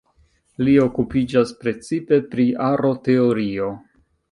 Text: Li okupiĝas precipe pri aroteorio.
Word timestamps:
Li 0.63 0.71
okupiĝas 0.85 1.51
precipe 1.65 2.21
pri 2.33 2.47
aroteorio. 2.71 3.71